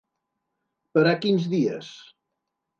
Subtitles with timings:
[0.97, 1.95] Per a quins dies?